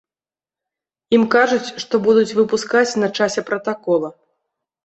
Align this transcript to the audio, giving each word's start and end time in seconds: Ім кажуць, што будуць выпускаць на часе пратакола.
Ім 1.17 1.23
кажуць, 1.35 1.73
што 1.85 2.01
будуць 2.07 2.35
выпускаць 2.39 2.89
на 3.05 3.11
часе 3.19 3.41
пратакола. 3.51 4.09